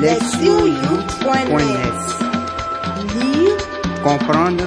lectionyou.net 0.00 1.98
Lire, 3.14 3.56
Comprendre 4.02 4.64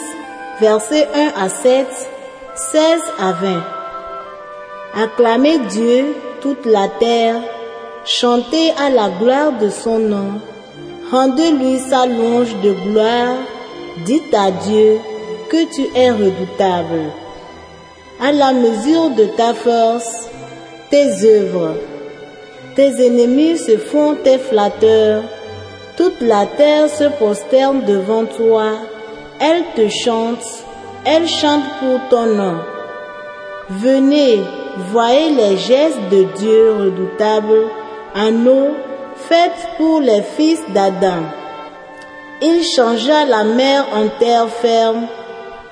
versets 0.59 1.07
1 1.13 1.33
à 1.41 1.49
7, 1.49 1.87
16 2.69 3.01
à 3.19 3.31
20. 3.31 3.63
Acclamez 5.03 5.57
Dieu, 5.71 6.15
toute 6.41 6.65
la 6.67 6.87
terre, 6.99 7.41
chantez 8.05 8.71
à 8.77 8.91
la 8.91 9.09
gloire 9.09 9.53
de 9.53 9.69
son 9.69 9.97
nom, 9.97 10.33
rendez-lui 11.11 11.79
sa 11.79 12.05
louange 12.05 12.55
de 12.63 12.71
gloire, 12.71 13.37
dites 14.05 14.33
à 14.33 14.51
Dieu 14.51 14.99
que 15.49 15.73
tu 15.73 15.87
es 15.95 16.11
redoutable. 16.11 17.09
À 18.21 18.31
la 18.31 18.53
mesure 18.53 19.09
de 19.09 19.25
ta 19.25 19.55
force, 19.55 20.29
tes 20.91 21.25
œuvres, 21.25 21.75
tes 22.75 23.05
ennemis 23.07 23.57
se 23.57 23.77
font 23.77 24.15
tes 24.23 24.37
flatteurs. 24.37 25.23
Toute 25.97 26.21
la 26.21 26.45
terre 26.45 26.89
se 26.89 27.05
prosterne 27.05 27.81
devant 27.85 28.25
toi. 28.25 28.73
Elle 29.39 29.63
te 29.75 29.89
chante. 29.89 30.45
Elle 31.03 31.27
chante 31.27 31.63
pour 31.79 31.99
ton 32.09 32.27
nom. 32.27 32.57
Venez, 33.69 34.41
voyez 34.91 35.31
les 35.31 35.57
gestes 35.57 36.09
de 36.11 36.23
Dieu 36.37 36.73
redoutables 36.73 37.67
en 38.15 38.45
eau 38.45 38.75
faites 39.15 39.67
pour 39.77 39.99
les 39.99 40.21
fils 40.21 40.59
d'Adam. 40.69 41.23
Il 42.41 42.63
changea 42.63 43.25
la 43.25 43.43
mer 43.43 43.85
en 43.93 44.07
terre 44.19 44.49
ferme, 44.49 45.07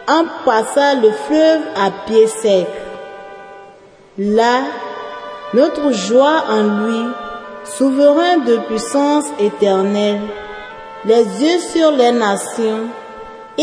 en 0.08 0.24
passa 0.46 0.96
le 0.96 1.12
fleuve 1.12 1.62
à 1.76 1.92
pied 2.06 2.28
sec. 2.28 2.68
Là, 4.18 4.62
notre 5.54 5.92
joie 5.92 6.44
en 6.50 6.62
lui, 6.62 7.06
souverain 7.64 8.38
de 8.38 8.58
puissance 8.68 9.26
éternelle, 9.40 10.22
les 11.06 11.24
yeux 11.42 11.60
sur 11.60 11.92
les 11.92 12.12
nations, 12.12 12.88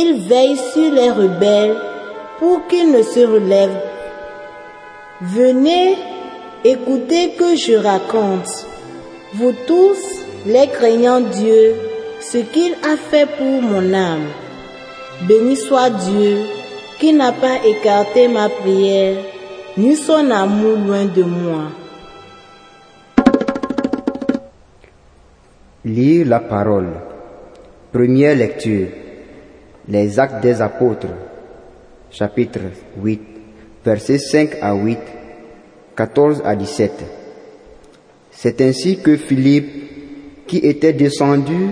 il 0.01 0.21
veille 0.29 0.59
sur 0.73 0.91
les 0.93 1.11
rebelles 1.11 1.77
pour 2.39 2.67
qu'ils 2.69 2.93
ne 2.93 3.03
se 3.03 3.21
relèvent. 3.21 3.83
Venez, 5.23 5.97
écoutez 6.65 7.31
que 7.39 7.57
je 7.57 7.75
raconte, 7.77 8.67
vous 9.33 9.55
tous 9.67 10.03
les 10.45 10.67
craignants 10.67 11.23
Dieu, 11.41 11.75
ce 12.21 12.39
qu'il 12.39 12.75
a 12.93 12.97
fait 12.99 13.27
pour 13.39 13.63
mon 13.63 13.95
âme. 13.95 14.29
Béni 15.23 15.57
soit 15.57 15.89
Dieu 15.89 16.41
qui 16.99 17.15
n'a 17.15 17.33
pas 17.33 17.57
écarté 17.65 18.29
ma 18.29 18.51
prière 18.51 19.17
ni 19.79 19.97
son 19.97 20.31
amour 20.31 20.77
loin 20.87 21.07
de 21.07 21.23
moi. 21.23 21.65
Lire 25.87 26.27
la 26.27 26.41
parole. 26.41 26.93
Première 27.93 28.37
lecture. 28.37 29.06
Les 29.89 30.19
actes 30.19 30.42
des 30.42 30.61
apôtres. 30.61 31.09
Chapitre 32.11 32.61
8. 33.03 33.20
Versets 33.84 34.19
5 34.19 34.56
à 34.61 34.75
8. 34.75 34.98
14 35.97 36.43
à 36.45 36.55
17. 36.55 37.05
C'est 38.31 38.61
ainsi 38.61 38.98
que 38.98 39.17
Philippe, 39.17 40.47
qui 40.47 40.59
était 40.59 40.93
descendu 40.93 41.71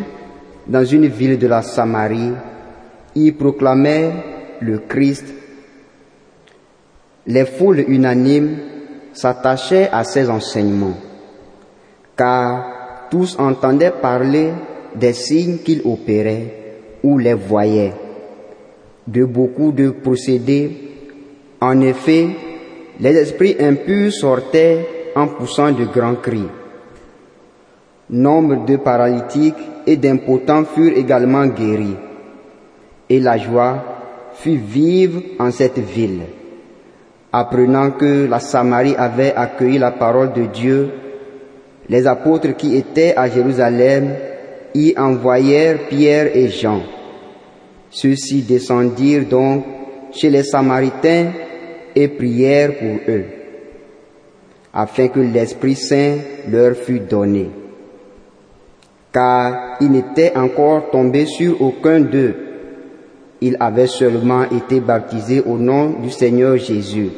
dans 0.67 0.85
une 0.85 1.07
ville 1.09 1.39
de 1.39 1.47
la 1.47 1.63
Samarie, 1.63 2.33
y 3.15 3.33
proclamait 3.33 4.13
le 4.61 4.79
Christ 4.79 5.27
les 7.27 7.47
foules 7.47 7.85
unanimes 7.89 8.59
s'attachaient 9.13 9.89
à 9.91 10.05
ses 10.05 10.29
enseignements, 10.29 10.97
car 12.17 13.09
tous 13.11 13.39
entendaient 13.39 13.93
parler 13.93 14.51
des 14.95 15.13
signes 15.13 15.59
qu'il 15.59 15.83
opérait 15.85 16.77
ou 17.03 17.19
les 17.19 17.35
voyaient, 17.35 17.95
de 19.07 19.25
beaucoup 19.25 19.73
de 19.73 19.91
procédés. 19.91 20.71
En 21.61 21.81
effet, 21.81 22.29
les 23.01 23.17
esprits 23.17 23.57
impurs 23.61 24.13
sortaient 24.13 24.87
en 25.17 25.29
poussant 25.29 25.73
de 25.73 25.85
grands 25.85 26.17
cris. 26.17 26.49
Nombre 28.11 28.65
de 28.67 28.77
paralytiques 28.77 29.55
et 29.87 29.97
d'impotents 29.97 30.65
furent 30.65 30.97
également 30.97 31.47
guéris, 31.47 31.97
et 33.09 33.21
la 33.21 33.39
joie 33.39 33.83
fut 34.35 34.57
vive 34.57 35.23
en 35.39 35.51
cette 35.51 35.79
ville. 35.79 36.23
Apprenant 37.33 37.93
que 37.93 38.27
la 38.29 38.41
Samarie 38.41 38.95
avait 38.97 39.35
accueilli 39.35 39.79
la 39.79 39.91
parole 39.91 40.33
de 40.33 40.45
Dieu, 40.45 40.91
les 41.89 42.07
apôtres 42.07 42.55
qui 42.57 42.77
étaient 42.77 43.15
à 43.17 43.29
Jérusalem 43.29 44.11
y 44.75 44.95
envoyèrent 44.97 45.89
Pierre 45.89 46.37
et 46.37 46.49
Jean. 46.49 46.81
Ceux-ci 47.95 48.43
descendirent 48.43 49.25
donc 49.25 49.65
chez 50.11 50.29
les 50.29 50.43
Samaritains 50.43 51.31
et 51.95 52.09
prièrent 52.09 52.75
pour 52.77 52.97
eux, 53.09 53.25
afin 54.73 55.07
que 55.07 55.21
l'Esprit 55.21 55.77
Saint 55.77 56.17
leur 56.51 56.75
fût 56.75 56.99
donné. 56.99 57.51
Car 59.13 59.77
il 59.81 59.93
n'était 59.93 60.37
encore 60.37 60.91
tombé 60.91 61.25
sur 61.25 61.63
aucun 61.63 62.01
d'eux. 62.01 62.35
Ils 63.41 63.57
avaient 63.61 63.87
seulement 63.87 64.43
été 64.51 64.81
baptisés 64.81 65.43
au 65.47 65.57
nom 65.57 65.91
du 65.91 66.11
Seigneur 66.11 66.57
Jésus. 66.57 67.11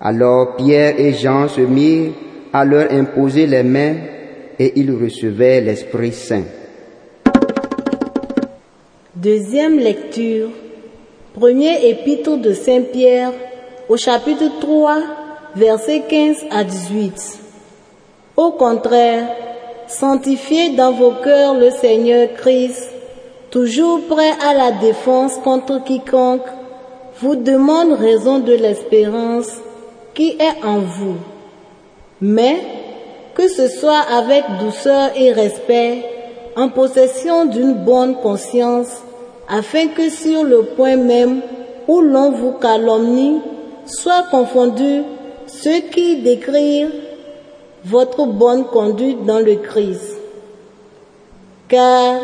Alors 0.00 0.56
Pierre 0.56 0.98
et 0.98 1.12
Jean 1.12 1.46
se 1.46 1.60
mirent 1.60 2.10
à 2.52 2.64
leur 2.64 2.90
imposer 2.90 3.46
les 3.46 3.62
mains 3.62 3.94
et 4.58 4.72
ils 4.80 4.90
recevaient 4.90 5.60
l'Esprit 5.60 6.12
Saint. 6.12 6.42
Deuxième 9.16 9.78
lecture. 9.78 10.48
Premier 11.38 11.88
épître 11.88 12.36
de 12.36 12.52
Saint 12.52 12.82
Pierre 12.82 13.30
au 13.88 13.96
chapitre 13.96 14.58
3, 14.60 14.96
versets 15.54 16.02
15 16.08 16.46
à 16.50 16.64
18. 16.64 17.38
Au 18.36 18.50
contraire, 18.50 19.28
sanctifiez 19.86 20.70
dans 20.70 20.90
vos 20.90 21.12
cœurs 21.22 21.54
le 21.54 21.70
Seigneur 21.70 22.30
Christ, 22.34 22.90
toujours 23.52 24.00
prêt 24.08 24.32
à 24.44 24.52
la 24.52 24.72
défense 24.72 25.36
contre 25.44 25.84
quiconque 25.84 26.48
vous 27.20 27.36
demande 27.36 27.92
raison 27.92 28.40
de 28.40 28.54
l'espérance 28.54 29.52
qui 30.14 30.30
est 30.30 30.64
en 30.64 30.80
vous. 30.80 31.18
Mais 32.20 32.56
que 33.36 33.46
ce 33.46 33.68
soit 33.68 34.04
avec 34.10 34.42
douceur 34.58 35.12
et 35.14 35.30
respect, 35.30 36.02
en 36.56 36.68
possession 36.68 37.46
d'une 37.46 37.74
bonne 37.74 38.16
conscience, 38.16 39.02
afin 39.48 39.88
que 39.88 40.08
sur 40.08 40.44
le 40.44 40.62
point 40.62 40.96
même 40.96 41.40
où 41.88 42.00
l'on 42.00 42.30
vous 42.30 42.52
calomnie, 42.52 43.40
soient 43.86 44.24
confondus 44.30 45.02
ceux 45.46 45.80
qui 45.92 46.22
décrivent 46.22 46.92
votre 47.84 48.24
bonne 48.26 48.64
conduite 48.64 49.24
dans 49.24 49.40
le 49.40 49.56
Christ. 49.56 50.16
Car 51.68 52.20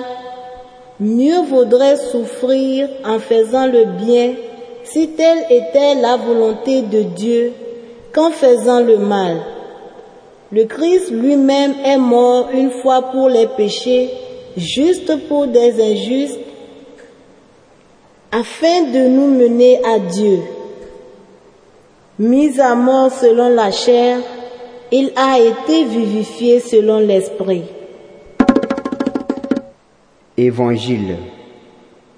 mieux 0.98 1.42
vaudrait 1.42 1.96
souffrir 1.96 2.88
en 3.04 3.19
faisant 3.19 3.66
le 3.66 3.84
bien 3.84 4.34
si 4.84 5.08
telle 5.08 5.44
était 5.50 5.94
la 5.94 6.16
volonté 6.16 6.82
de 6.82 7.02
Dieu 7.02 7.52
qu'en 8.12 8.31
faisant 8.31 8.81
le 8.81 8.99
mal. 8.99 9.37
Le 10.52 10.64
Christ 10.64 11.12
lui-même 11.12 11.75
est 11.85 11.97
mort 11.97 12.49
une 12.52 12.73
fois 12.82 13.02
pour 13.12 13.29
les 13.29 13.47
péchés, 13.56 14.11
juste 14.56 15.29
pour 15.29 15.47
des 15.47 15.81
injustes, 15.81 16.41
afin 18.32 18.82
de 18.93 19.06
nous 19.08 19.29
mener 19.29 19.81
à 19.85 20.00
Dieu. 20.00 20.41
Mis 22.19 22.61
à 22.61 22.75
mort 22.75 23.12
selon 23.12 23.49
la 23.50 23.70
chair, 23.70 24.19
il 24.91 25.12
a 25.14 25.38
été 25.38 25.85
vivifié 25.85 26.58
selon 26.58 26.99
l'esprit. 26.99 27.62
Évangile. 30.37 31.17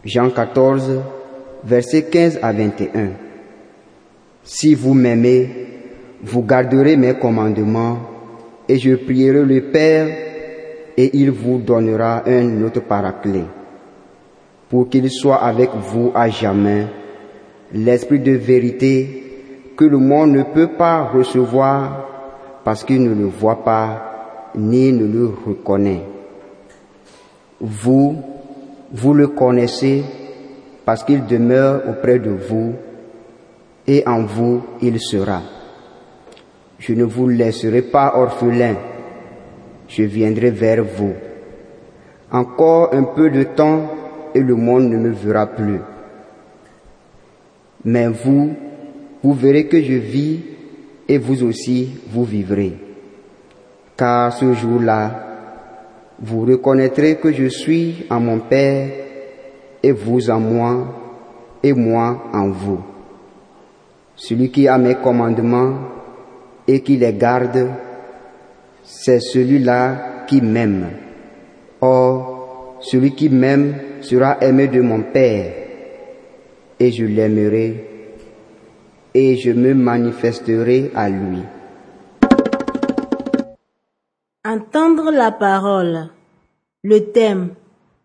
Jean 0.04 0.30
14, 0.30 1.02
versets 1.64 2.04
15 2.04 2.38
à 2.40 2.52
21. 2.52 3.10
Si 4.42 4.74
vous 4.74 4.94
m'aimez, 4.94 5.50
vous 6.22 6.42
garderez 6.42 6.96
mes 6.96 7.14
commandements, 7.18 7.98
et 8.68 8.78
je 8.78 8.94
prierai 8.94 9.44
le 9.44 9.60
Père, 9.60 10.08
et 10.96 11.10
il 11.14 11.30
vous 11.30 11.58
donnera 11.58 12.22
un 12.26 12.62
autre 12.62 12.80
paraclet, 12.82 13.44
pour 14.68 14.88
qu'il 14.88 15.10
soit 15.10 15.42
avec 15.42 15.70
vous 15.74 16.12
à 16.14 16.28
jamais, 16.28 16.86
l'Esprit 17.72 18.20
de 18.20 18.32
vérité 18.32 19.22
que 19.76 19.84
le 19.84 19.98
monde 19.98 20.32
ne 20.32 20.42
peut 20.42 20.68
pas 20.68 21.04
recevoir 21.04 22.08
parce 22.64 22.84
qu'il 22.84 23.02
ne 23.02 23.14
le 23.14 23.24
voit 23.24 23.64
pas 23.64 24.50
ni 24.54 24.92
ne 24.92 25.06
le 25.06 25.26
reconnaît. 25.46 26.02
Vous, 27.60 28.16
vous 28.92 29.14
le 29.14 29.28
connaissez 29.28 30.04
parce 30.84 31.04
qu'il 31.04 31.24
demeure 31.26 31.82
auprès 31.88 32.18
de 32.18 32.30
vous 32.30 32.74
et 33.86 34.02
en 34.06 34.22
vous 34.24 34.62
il 34.80 35.00
sera. 35.00 35.40
Je 36.82 36.94
ne 36.94 37.04
vous 37.04 37.28
laisserai 37.28 37.82
pas 37.82 38.14
orphelin, 38.16 38.74
je 39.86 40.02
viendrai 40.02 40.50
vers 40.50 40.82
vous. 40.82 41.12
Encore 42.32 42.92
un 42.92 43.04
peu 43.04 43.30
de 43.30 43.44
temps 43.44 43.88
et 44.34 44.40
le 44.40 44.56
monde 44.56 44.90
ne 44.90 44.96
me 44.96 45.10
verra 45.10 45.46
plus. 45.46 45.78
Mais 47.84 48.08
vous, 48.08 48.54
vous 49.22 49.32
verrez 49.32 49.68
que 49.68 49.80
je 49.80 49.92
vis 49.92 50.40
et 51.06 51.18
vous 51.18 51.44
aussi, 51.44 52.00
vous 52.10 52.24
vivrez. 52.24 52.72
Car 53.96 54.32
ce 54.32 54.52
jour-là, 54.52 55.26
vous 56.18 56.40
reconnaîtrez 56.40 57.14
que 57.14 57.30
je 57.30 57.46
suis 57.46 58.06
en 58.10 58.18
mon 58.18 58.40
Père 58.40 58.88
et 59.84 59.92
vous 59.92 60.28
en 60.30 60.40
moi 60.40 60.86
et 61.62 61.74
moi 61.74 62.24
en 62.32 62.48
vous. 62.48 62.80
Celui 64.16 64.50
qui 64.50 64.66
a 64.66 64.76
mes 64.78 64.96
commandements 64.96 65.91
et 66.66 66.80
qui 66.82 66.96
les 66.96 67.14
garde, 67.14 67.70
c'est 68.82 69.20
celui-là 69.20 70.24
qui 70.26 70.40
m'aime. 70.40 70.90
Or, 71.80 72.78
celui 72.80 73.14
qui 73.14 73.28
m'aime 73.28 73.74
sera 74.00 74.38
aimé 74.40 74.68
de 74.68 74.80
mon 74.80 75.02
Père, 75.02 75.52
et 76.78 76.90
je 76.90 77.04
l'aimerai, 77.04 77.88
et 79.14 79.36
je 79.36 79.50
me 79.50 79.74
manifesterai 79.74 80.90
à 80.94 81.08
lui. 81.08 81.42
Entendre 84.44 85.12
la 85.12 85.30
parole. 85.30 86.10
Le 86.82 87.12
thème. 87.12 87.50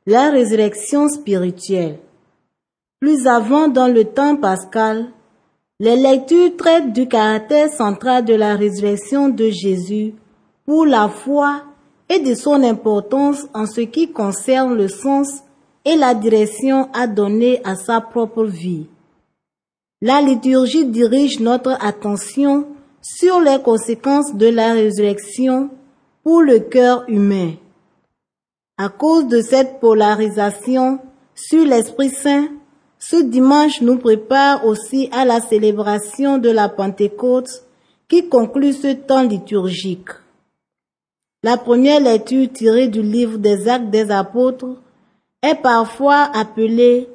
La 0.05 0.29
résurrection 0.29 1.09
spirituelle. 1.09 1.97
Plus 2.99 3.27
avant 3.27 3.67
dans 3.67 3.87
le 3.87 4.05
temps 4.05 4.35
pascal, 4.37 5.07
les 5.79 5.95
lectures 5.95 6.57
traitent 6.57 6.93
du 6.93 7.07
caractère 7.07 7.69
central 7.69 8.25
de 8.25 8.33
la 8.33 8.55
résurrection 8.55 9.29
de 9.29 9.49
Jésus 9.49 10.13
pour 10.65 10.85
la 10.85 11.07
foi 11.07 11.63
et 12.09 12.19
de 12.19 12.33
son 12.33 12.63
importance 12.63 13.47
en 13.53 13.65
ce 13.67 13.81
qui 13.81 14.11
concerne 14.11 14.73
le 14.73 14.87
sens 14.87 15.27
et 15.85 15.95
la 15.95 16.15
direction 16.15 16.89
à 16.93 17.05
donner 17.05 17.61
à 17.63 17.75
sa 17.75 18.01
propre 18.01 18.45
vie. 18.45 18.87
La 20.01 20.21
liturgie 20.21 20.85
dirige 20.85 21.39
notre 21.39 21.77
attention 21.83 22.67
sur 23.01 23.39
les 23.39 23.61
conséquences 23.61 24.33
de 24.33 24.47
la 24.47 24.73
résurrection 24.73 25.69
pour 26.23 26.41
le 26.41 26.59
cœur 26.59 27.03
humain. 27.07 27.53
À 28.77 28.89
cause 28.89 29.27
de 29.27 29.41
cette 29.41 29.79
polarisation 29.79 30.99
sur 31.35 31.63
l'Esprit 31.65 32.09
Saint, 32.09 32.49
ce 33.09 33.23
dimanche 33.23 33.79
nous 33.79 33.97
prépare 33.97 34.65
aussi 34.65 35.07
à 35.13 35.23
la 35.23 35.39
célébration 35.39 36.39
de 36.39 36.49
la 36.49 36.67
Pentecôte 36.67 37.63
qui 38.09 38.27
conclut 38.27 38.73
ce 38.73 38.95
temps 38.95 39.23
liturgique. 39.23 40.09
La 41.41 41.55
première 41.55 42.01
lecture 42.01 42.51
tirée 42.51 42.89
du 42.89 43.01
livre 43.01 43.37
des 43.37 43.69
Actes 43.69 43.91
des 43.91 44.11
Apôtres 44.11 44.75
est 45.41 45.55
parfois 45.55 46.23
appelée 46.35 47.07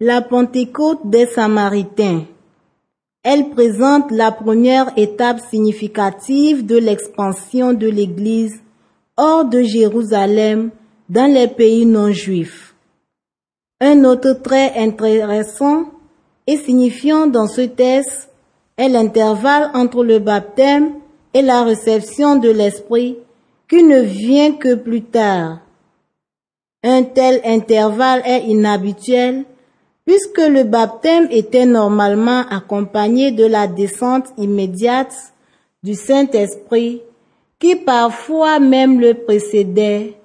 la 0.00 0.20
Pentecôte 0.20 1.08
des 1.08 1.26
Samaritains. 1.26 2.24
Elle 3.22 3.50
présente 3.50 4.10
la 4.10 4.32
première 4.32 4.90
étape 4.96 5.38
significative 5.48 6.66
de 6.66 6.76
l'expansion 6.76 7.72
de 7.72 7.86
l'Église 7.86 8.60
hors 9.16 9.44
de 9.44 9.62
Jérusalem 9.62 10.70
dans 11.08 11.32
les 11.32 11.46
pays 11.46 11.86
non 11.86 12.10
juifs. 12.10 12.69
Un 13.82 14.04
autre 14.04 14.32
trait 14.32 14.74
intéressant 14.76 15.86
et 16.46 16.58
signifiant 16.58 17.26
dans 17.26 17.46
ce 17.46 17.62
texte 17.62 18.28
est 18.76 18.90
l'intervalle 18.90 19.70
entre 19.72 20.04
le 20.04 20.18
baptême 20.18 20.92
et 21.32 21.40
la 21.40 21.62
réception 21.62 22.36
de 22.36 22.50
l'Esprit 22.50 23.16
qui 23.70 23.82
ne 23.82 24.00
vient 24.00 24.52
que 24.52 24.74
plus 24.74 25.02
tard. 25.02 25.60
Un 26.82 27.04
tel 27.04 27.40
intervalle 27.44 28.22
est 28.26 28.44
inhabituel 28.44 29.44
puisque 30.04 30.40
le 30.40 30.64
baptême 30.64 31.28
était 31.30 31.66
normalement 31.66 32.44
accompagné 32.50 33.30
de 33.30 33.46
la 33.46 33.66
descente 33.66 34.26
immédiate 34.36 35.14
du 35.82 35.94
Saint-Esprit 35.94 37.00
qui 37.58 37.76
parfois 37.76 38.58
même 38.58 39.00
le 39.00 39.14
précédait. 39.14 40.16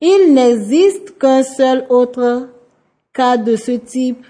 Il 0.00 0.32
n'existe 0.32 1.18
qu'un 1.18 1.42
seul 1.42 1.86
autre 1.90 2.48
cas 3.12 3.36
de 3.36 3.56
ce 3.56 3.72
type 3.72 4.24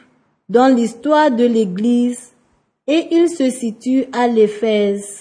dans 0.49 0.75
l'histoire 0.75 1.31
de 1.31 1.45
l'Église 1.45 2.33
et 2.87 3.09
il 3.13 3.29
se 3.29 3.51
situe 3.51 4.07
à 4.13 4.27
l'Éphèse. 4.27 5.21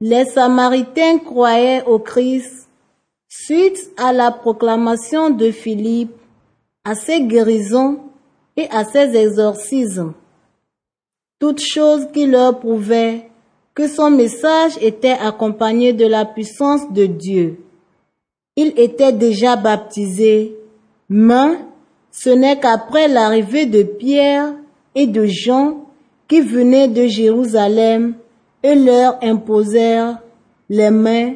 Les 0.00 0.24
Samaritains 0.24 1.18
croyaient 1.18 1.84
au 1.84 1.98
Christ 1.98 2.68
suite 3.28 3.90
à 3.96 4.12
la 4.12 4.30
proclamation 4.30 5.30
de 5.30 5.50
Philippe, 5.50 6.16
à 6.84 6.94
ses 6.94 7.22
guérisons 7.22 8.00
et 8.56 8.68
à 8.70 8.84
ses 8.84 9.16
exorcismes. 9.16 10.14
Toute 11.38 11.60
chose 11.60 12.08
qui 12.12 12.26
leur 12.26 12.58
prouvait 12.58 13.28
que 13.74 13.88
son 13.88 14.10
message 14.10 14.78
était 14.80 15.16
accompagné 15.20 15.92
de 15.92 16.06
la 16.06 16.24
puissance 16.24 16.90
de 16.92 17.06
Dieu. 17.06 17.60
Il 18.56 18.78
était 18.78 19.12
déjà 19.12 19.56
baptisé, 19.56 20.56
mais 21.08 21.58
ce 22.10 22.30
n'est 22.30 22.58
qu'après 22.58 23.08
l'arrivée 23.08 23.66
de 23.66 23.82
Pierre 23.82 24.52
et 24.94 25.06
de 25.06 25.24
Jean 25.26 25.86
qui 26.28 26.40
venaient 26.40 26.88
de 26.88 27.06
Jérusalem 27.06 28.14
et 28.62 28.74
leur 28.74 29.18
imposèrent 29.22 30.18
les 30.68 30.90
mains 30.90 31.34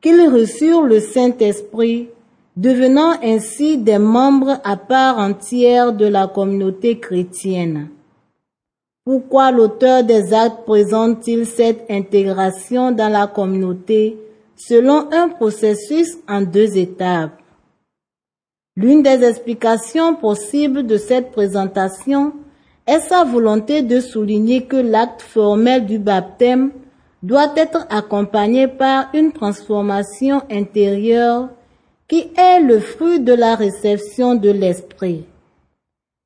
qu'ils 0.00 0.28
reçurent 0.28 0.86
le 0.86 1.00
Saint-Esprit, 1.00 2.08
devenant 2.56 3.12
ainsi 3.22 3.76
des 3.78 3.98
membres 3.98 4.58
à 4.64 4.76
part 4.76 5.18
entière 5.18 5.92
de 5.92 6.06
la 6.06 6.26
communauté 6.26 6.98
chrétienne. 6.98 7.88
Pourquoi 9.04 9.50
l'auteur 9.50 10.04
des 10.04 10.32
actes 10.32 10.64
présente-t-il 10.66 11.46
cette 11.46 11.90
intégration 11.90 12.92
dans 12.92 13.08
la 13.08 13.26
communauté 13.26 14.16
selon 14.56 15.10
un 15.12 15.28
processus 15.28 16.16
en 16.28 16.42
deux 16.42 16.76
étapes? 16.76 17.40
L'une 18.80 19.02
des 19.02 19.22
explications 19.24 20.14
possibles 20.14 20.86
de 20.86 20.96
cette 20.96 21.32
présentation 21.32 22.32
est 22.86 23.00
sa 23.00 23.24
volonté 23.24 23.82
de 23.82 24.00
souligner 24.00 24.64
que 24.64 24.76
l'acte 24.76 25.20
formel 25.20 25.84
du 25.84 25.98
baptême 25.98 26.70
doit 27.22 27.52
être 27.56 27.86
accompagné 27.90 28.68
par 28.68 29.10
une 29.12 29.32
transformation 29.32 30.40
intérieure 30.50 31.50
qui 32.08 32.30
est 32.34 32.60
le 32.60 32.80
fruit 32.80 33.20
de 33.20 33.34
la 33.34 33.54
réception 33.54 34.34
de 34.34 34.48
l'Esprit. 34.48 35.26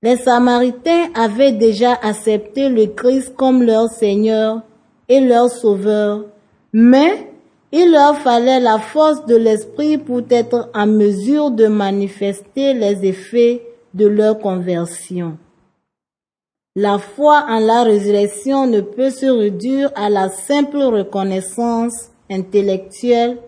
Les 0.00 0.16
Samaritains 0.16 1.08
avaient 1.16 1.50
déjà 1.50 1.94
accepté 1.94 2.68
le 2.68 2.86
Christ 2.86 3.34
comme 3.34 3.64
leur 3.64 3.88
Seigneur 3.88 4.62
et 5.08 5.18
leur 5.18 5.48
Sauveur, 5.50 6.26
mais 6.72 7.33
il 7.76 7.90
leur 7.90 8.16
fallait 8.18 8.60
la 8.60 8.78
force 8.78 9.26
de 9.26 9.34
l'Esprit 9.34 9.98
pour 9.98 10.22
être 10.30 10.70
en 10.74 10.86
mesure 10.86 11.50
de 11.50 11.66
manifester 11.66 12.72
les 12.72 13.04
effets 13.04 13.62
de 13.94 14.06
leur 14.06 14.38
conversion. 14.38 15.38
La 16.76 16.98
foi 16.98 17.44
en 17.48 17.58
la 17.58 17.82
résurrection 17.82 18.68
ne 18.68 18.80
peut 18.80 19.10
se 19.10 19.26
réduire 19.26 19.90
à 19.96 20.08
la 20.08 20.28
simple 20.28 20.82
reconnaissance 20.82 22.10
intellectuelle 22.30 23.38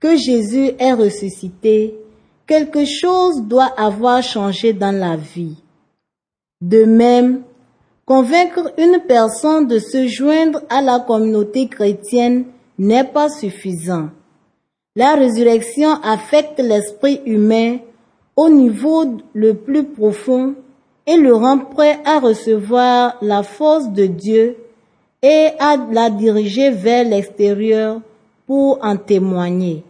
que 0.00 0.16
Jésus 0.16 0.70
est 0.78 0.94
ressuscité. 0.94 1.98
Quelque 2.46 2.86
chose 2.86 3.42
doit 3.42 3.74
avoir 3.76 4.22
changé 4.22 4.72
dans 4.72 4.98
la 4.98 5.16
vie. 5.16 5.56
De 6.62 6.84
même, 6.84 7.42
convaincre 8.06 8.72
une 8.78 9.00
personne 9.06 9.66
de 9.66 9.78
se 9.78 10.06
joindre 10.06 10.62
à 10.70 10.80
la 10.80 10.98
communauté 11.00 11.68
chrétienne 11.68 12.46
n'est 12.78 13.04
pas 13.04 13.28
suffisant. 13.28 14.10
La 14.94 15.14
résurrection 15.14 15.90
affecte 16.02 16.58
l'esprit 16.58 17.20
humain 17.26 17.78
au 18.34 18.48
niveau 18.48 19.04
le 19.34 19.54
plus 19.54 19.84
profond 19.84 20.54
et 21.06 21.16
le 21.16 21.34
rend 21.34 21.58
prêt 21.58 21.98
à 22.04 22.18
recevoir 22.18 23.16
la 23.22 23.42
force 23.42 23.90
de 23.90 24.06
Dieu 24.06 24.56
et 25.22 25.48
à 25.58 25.76
la 25.90 26.10
diriger 26.10 26.70
vers 26.70 27.04
l'extérieur 27.04 28.00
pour 28.46 28.78
en 28.82 28.96
témoigner. 28.96 29.84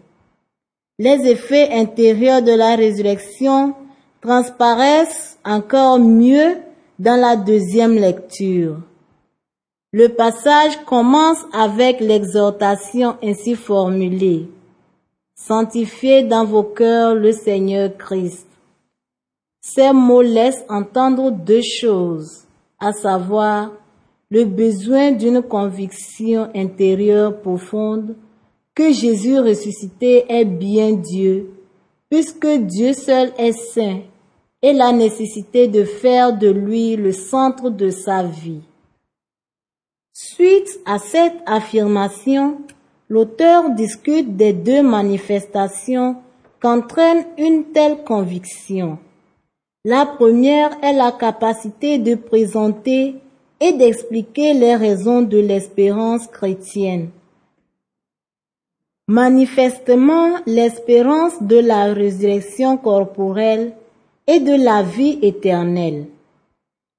Les 0.99 1.29
effets 1.29 1.71
intérieurs 1.73 2.43
de 2.43 2.53
la 2.53 2.75
résurrection 2.75 3.75
transparaissent 4.21 5.39
encore 5.45 5.99
mieux 5.99 6.57
dans 6.99 7.21
la 7.21 7.37
deuxième 7.37 7.95
lecture. 7.95 8.79
Le 9.93 10.09
passage 10.09 10.85
commence 10.85 11.39
avec 11.53 12.01
l'exhortation 12.01 13.17
ainsi 13.23 13.55
formulée. 13.55 14.49
Sanctifiez 15.37 16.25
dans 16.25 16.45
vos 16.45 16.65
cœurs 16.65 17.15
le 17.15 17.33
Seigneur 17.33 17.97
Christ. 17.97 18.47
Ces 19.61 19.93
mots 19.93 20.23
laissent 20.23 20.65
entendre 20.69 21.31
deux 21.31 21.63
choses, 21.63 22.45
à 22.81 22.93
savoir 22.93 23.71
le 24.29 24.45
besoin 24.45 25.13
d'une 25.13 25.43
conviction 25.43 26.49
intérieure 26.55 27.41
profonde 27.41 28.17
que 28.75 28.93
Jésus 28.93 29.39
ressuscité 29.39 30.25
est 30.29 30.45
bien 30.45 30.93
Dieu, 30.93 31.51
puisque 32.11 32.47
Dieu 32.47 32.93
seul 32.93 33.33
est 33.39 33.53
saint, 33.53 34.01
et 34.63 34.73
la 34.73 34.91
nécessité 34.91 35.69
de 35.69 35.85
faire 35.85 36.37
de 36.37 36.49
lui 36.49 36.97
le 36.97 37.13
centre 37.13 37.71
de 37.71 37.91
sa 37.91 38.25
vie. 38.25 38.63
Suite 40.19 40.81
à 40.87 40.99
cette 40.99 41.43
affirmation, 41.45 42.63
l'auteur 43.11 43.69
discute 43.69 44.35
des 44.35 44.55
deux 44.55 44.81
manifestations 44.81 46.17
qu'entraîne 46.59 47.27
une 47.37 47.65
telle 47.65 48.03
conviction. 48.03 48.99
La 49.85 50.07
première 50.07 50.71
est 50.83 50.95
la 50.95 51.13
capacité 51.13 51.99
de 51.99 52.15
présenter 52.15 53.17
et 53.61 53.73
d'expliquer 53.75 54.55
les 54.55 54.75
raisons 54.75 55.21
de 55.21 55.37
l'espérance 55.37 56.27
chrétienne. 56.29 57.11
Manifestement, 59.09 60.37
l'espérance 60.47 61.43
de 61.43 61.59
la 61.59 61.93
résurrection 61.93 62.79
corporelle 62.79 63.75
et 64.27 64.41
de 64.41 64.65
la 64.65 64.83
vie 64.83 65.19
éternelle. 65.21 66.07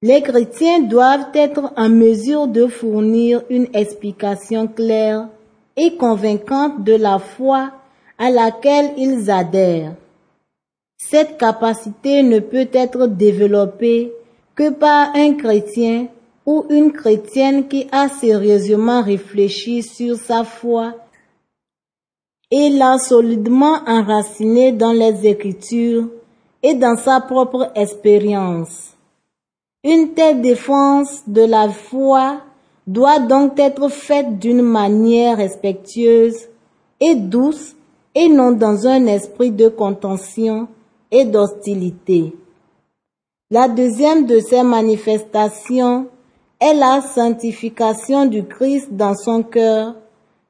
Les 0.04 0.22
chrétiens 0.22 0.82
doivent 0.82 1.30
être 1.34 1.74
en 1.76 1.90
mesure 1.90 2.48
de 2.48 2.68
fournir 2.68 3.42
une 3.50 3.68
explication 3.74 4.68
claire 4.68 5.28
et 5.76 5.98
convaincante 5.98 6.84
de 6.84 6.94
la 6.94 7.18
foi 7.18 7.72
à 8.20 8.30
laquelle 8.30 8.92
ils 8.96 9.32
adhèrent. 9.32 9.96
Cette 10.98 11.40
capacité 11.40 12.22
ne 12.22 12.40
peut 12.40 12.70
être 12.74 13.08
développée 13.08 14.14
que 14.56 14.70
par 14.70 15.16
un 15.16 15.34
chrétien 15.34 16.08
ou 16.46 16.66
une 16.70 16.92
chrétienne 16.92 17.68
qui 17.68 17.88
a 17.92 18.08
sérieusement 18.08 19.02
réfléchi 19.02 19.82
sur 19.82 20.16
sa 20.16 20.44
foi 20.44 20.94
et 22.52 22.70
l'a 22.70 23.00
solidement 23.00 23.80
enracinée 23.88 24.72
dans 24.72 24.94
les 24.94 25.26
Écritures 25.26 26.08
et 26.62 26.76
dans 26.76 26.98
sa 26.98 27.20
propre 27.20 27.72
expérience. 27.76 28.97
Une 29.90 30.10
telle 30.16 30.42
défense 30.42 31.22
de 31.28 31.46
la 31.46 31.70
foi 31.70 32.42
doit 32.88 33.20
donc 33.20 33.58
être 33.58 33.88
faite 33.88 34.38
d'une 34.38 34.62
manière 34.62 35.38
respectueuse 35.38 36.36
et 37.00 37.16
douce 37.16 37.74
et 38.14 38.28
non 38.28 38.52
dans 38.52 38.86
un 38.86 39.06
esprit 39.06 39.52
de 39.52 39.70
contention 39.70 40.68
et 41.10 41.24
d'hostilité. 41.24 42.36
La 43.50 43.70
deuxième 43.70 44.26
de 44.26 44.42
ces 44.42 44.62
manifestations 44.62 46.08
est 46.60 46.74
la 46.74 47.00
sanctification 47.00 48.26
du 48.26 48.44
Christ 48.44 48.90
dans 48.92 49.16
son 49.16 49.42
cœur, 49.42 49.96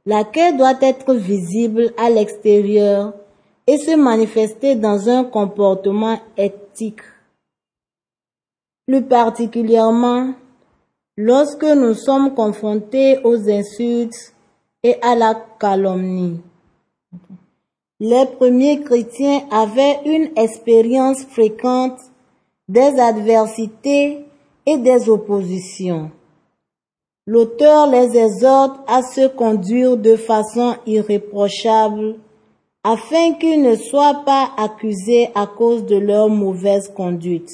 laquelle 0.07 0.57
doit 0.57 0.79
être 0.81 1.13
visible 1.13 1.93
à 2.03 2.09
l'extérieur 2.09 3.13
et 3.67 3.77
se 3.77 3.95
manifester 3.95 4.73
dans 4.73 5.07
un 5.07 5.25
comportement 5.25 6.17
éthique. 6.37 7.01
Plus 8.87 9.03
particulièrement, 9.03 10.33
lorsque 11.17 11.65
nous 11.65 11.93
sommes 11.93 12.33
confrontés 12.33 13.19
aux 13.25 13.49
insultes 13.49 14.33
et 14.81 14.95
à 15.01 15.13
la 15.13 15.35
calomnie. 15.59 16.39
Les 17.99 18.25
premiers 18.37 18.81
chrétiens 18.81 19.41
avaient 19.51 19.99
une 20.05 20.29
expérience 20.37 21.25
fréquente 21.25 21.99
des 22.69 22.97
adversités 22.97 24.25
et 24.65 24.77
des 24.77 25.09
oppositions. 25.09 26.09
L'auteur 27.25 27.87
les 27.91 28.15
exhorte 28.17 28.79
à 28.87 29.01
se 29.01 29.27
conduire 29.27 29.97
de 29.97 30.15
façon 30.15 30.75
irréprochable 30.85 32.15
afin 32.85 33.33
qu'ils 33.33 33.63
ne 33.63 33.75
soient 33.75 34.23
pas 34.25 34.51
accusés 34.55 35.29
à 35.35 35.45
cause 35.45 35.85
de 35.85 35.97
leur 35.97 36.29
mauvaise 36.29 36.87
conduite. 36.95 37.51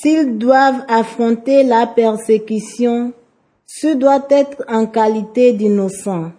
S'ils 0.00 0.38
doivent 0.38 0.82
affronter 0.88 1.62
la 1.62 1.86
persécution, 1.86 3.12
ce 3.66 3.94
doit 3.94 4.24
être 4.30 4.64
en 4.66 4.86
qualité 4.86 5.52
d'innocents. 5.52 6.32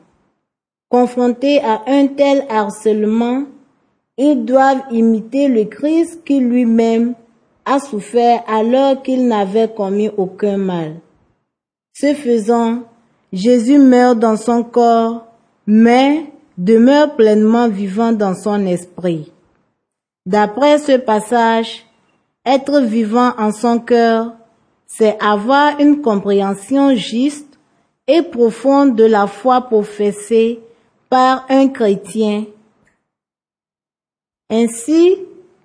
Confrontés 0.90 1.62
à 1.62 1.84
un 1.86 2.08
tel 2.08 2.44
harcèlement, 2.50 3.44
ils 4.18 4.46
doivent 4.46 4.82
imiter 4.92 5.48
le 5.48 5.66
Christ 5.66 6.24
qui 6.26 6.40
lui-même 6.40 7.14
a 7.66 7.80
souffert 7.80 8.44
alors 8.48 9.04
qu'il 9.04 9.28
n'avait 9.28 9.70
commis 9.70 10.10
aucun 10.18 10.58
mal. 10.58 10.96
Ce 11.94 12.16
faisant, 12.16 12.80
Jésus 13.32 13.78
meurt 13.78 14.18
dans 14.18 14.38
son 14.38 14.64
corps, 14.64 15.28
mais 15.68 16.26
demeure 16.58 17.16
pleinement 17.16 17.70
vivant 17.70 18.12
dans 18.12 18.34
son 18.34 18.66
esprit. 18.66 19.32
D'après 20.26 20.80
ce 20.80 20.98
passage, 20.98 21.86
être 22.46 22.80
vivant 22.82 23.34
en 23.38 23.52
son 23.52 23.80
cœur, 23.80 24.34
c'est 24.88 25.18
avoir 25.22 25.80
une 25.80 26.02
compréhension 26.02 26.96
juste 26.96 27.60
et 28.08 28.22
profonde 28.22 28.96
de 28.96 29.06
la 29.06 29.28
foi 29.28 29.62
professée 29.62 30.60
par 31.10 31.46
un 31.50 31.68
chrétien, 31.70 32.46
ainsi 34.50 35.18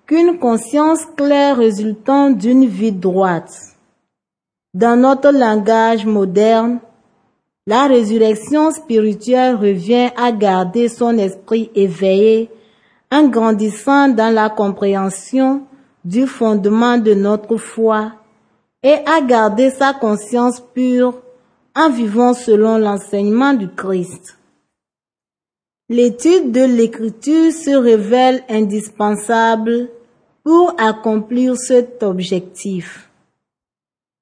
qu'une 0.06 0.38
conscience 0.38 1.04
claire 1.16 1.56
résultant 1.56 2.30
d'une 2.30 2.66
vie 2.66 2.92
droite. 2.92 3.76
Dans 4.74 4.96
notre 5.00 5.30
langage 5.32 6.06
moderne, 6.06 6.78
la 7.66 7.88
résurrection 7.88 8.70
spirituelle 8.70 9.56
revient 9.56 10.10
à 10.16 10.30
garder 10.30 10.88
son 10.88 11.18
esprit 11.18 11.70
éveillé 11.74 12.48
en 13.10 13.26
grandissant 13.28 14.08
dans 14.08 14.32
la 14.32 14.50
compréhension 14.50 15.62
du 16.06 16.28
fondement 16.28 16.98
de 16.98 17.14
notre 17.14 17.56
foi 17.56 18.12
et 18.82 18.94
à 19.06 19.20
garder 19.20 19.70
sa 19.70 19.92
conscience 19.92 20.60
pure 20.60 21.20
en 21.74 21.90
vivant 21.90 22.32
selon 22.32 22.78
l'enseignement 22.78 23.54
du 23.54 23.68
Christ. 23.68 24.38
L'étude 25.88 26.52
de 26.52 26.64
l'écriture 26.64 27.52
se 27.52 27.76
révèle 27.76 28.44
indispensable 28.48 29.88
pour 30.44 30.74
accomplir 30.78 31.56
cet 31.56 32.04
objectif. 32.04 33.10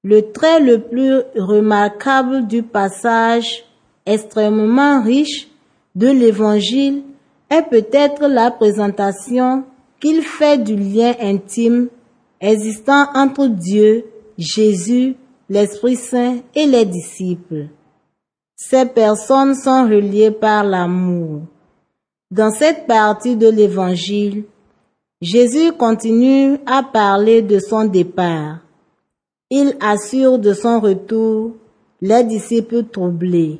Le 0.02 0.32
trait 0.32 0.60
le 0.60 0.80
plus 0.80 1.20
remarquable 1.36 2.46
du 2.46 2.62
passage 2.62 3.64
extrêmement 4.06 5.02
riche 5.02 5.48
de 5.94 6.08
l'évangile 6.08 7.02
est 7.50 7.68
peut-être 7.68 8.26
la 8.26 8.50
présentation 8.50 9.64
qu'il 10.04 10.20
fait 10.20 10.58
du 10.58 10.76
lien 10.76 11.14
intime 11.18 11.88
existant 12.38 13.06
entre 13.14 13.46
Dieu, 13.46 14.04
Jésus, 14.36 15.16
l'Esprit 15.48 15.96
Saint 15.96 16.40
et 16.54 16.66
les 16.66 16.84
disciples. 16.84 17.68
Ces 18.54 18.84
personnes 18.84 19.54
sont 19.54 19.84
reliées 19.84 20.30
par 20.30 20.62
l'amour. 20.62 21.44
Dans 22.30 22.50
cette 22.50 22.86
partie 22.86 23.36
de 23.36 23.48
l'évangile, 23.48 24.44
Jésus 25.22 25.72
continue 25.72 26.58
à 26.66 26.82
parler 26.82 27.40
de 27.40 27.58
son 27.58 27.86
départ. 27.86 28.58
Il 29.48 29.74
assure 29.80 30.38
de 30.38 30.52
son 30.52 30.80
retour 30.80 31.52
les 32.02 32.24
disciples 32.24 32.84
troublés. 32.84 33.58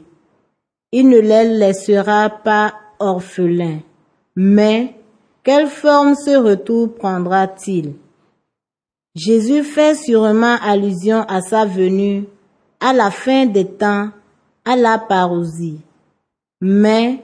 Il 0.92 1.08
ne 1.08 1.20
les 1.20 1.56
laissera 1.56 2.28
pas 2.28 2.74
orphelins. 2.98 3.80
Mais 4.36 4.94
quelle 5.44 5.68
forme 5.68 6.14
ce 6.14 6.36
retour 6.36 6.94
prendra-t-il? 6.94 7.92
Jésus 9.14 9.62
fait 9.62 9.94
sûrement 9.94 10.56
allusion 10.62 11.20
à 11.28 11.42
sa 11.42 11.66
venue 11.66 12.24
à 12.80 12.92
la 12.92 13.10
fin 13.10 13.46
des 13.46 13.66
temps, 13.66 14.08
à 14.64 14.74
la 14.74 14.98
parousie. 14.98 15.80
Mais 16.60 17.22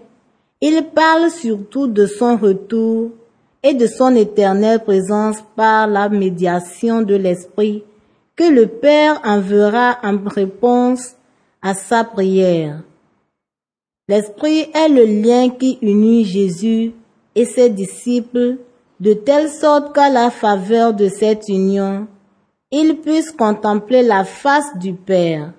il 0.61 0.85
parle 0.95 1.31
surtout 1.31 1.87
de 1.87 2.07
son 2.07 2.37
retour 2.37 3.11
et 3.63 3.75
de 3.75 3.87
son 3.87 4.15
éternelle 4.15 4.85
présence 4.85 5.39
par 5.57 5.87
la 5.87 6.09
médiation 6.09 7.01
de 7.01 7.15
l'Esprit 7.15 7.83
que 8.37 8.45
le 8.45 8.67
Père 8.67 9.21
enverra 9.25 9.99
en 10.03 10.19
réponse 10.27 11.15
à 11.63 11.75
sa 11.75 12.05
prière. 12.05 12.83
L'Esprit 14.09 14.71
est 14.75 14.89
le 14.89 15.05
lien 15.05 15.49
qui 15.51 15.79
unit 15.83 16.25
Jésus 16.25 16.93
et 17.35 17.45
ses 17.45 17.71
disciples 17.71 18.59
de 19.01 19.13
telle 19.15 19.49
sorte 19.49 19.95
qu'à 19.95 20.11
la 20.11 20.31
faveur 20.31 20.93
de 20.95 21.09
cette 21.09 21.49
union, 21.49 22.07
ils 22.71 22.97
puissent 22.99 23.33
contempler 23.33 24.03
la 24.03 24.25
face 24.25 24.77
du 24.79 24.93
Père. 24.95 25.53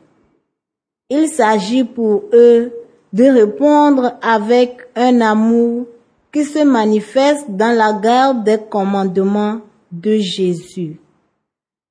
Il 1.09 1.27
s'agit 1.27 1.83
pour 1.83 2.23
eux 2.33 2.71
de 3.11 3.23
répondre 3.25 4.13
avec 4.21 4.77
un 4.95 5.19
amour 5.21 5.87
qui 6.31 6.45
se 6.45 6.63
manifeste 6.63 7.45
dans 7.49 7.75
la 7.75 7.93
garde 7.93 8.43
des 8.45 8.59
commandements 8.69 9.59
de 9.91 10.17
Jésus. 10.17 10.99